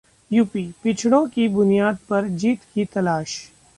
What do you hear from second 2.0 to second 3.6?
पर जीत की तलाश